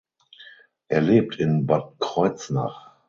Er 0.87 1.01
lebt 1.01 1.35
in 1.35 1.67
Bad 1.67 1.99
Kreuznach. 1.99 2.95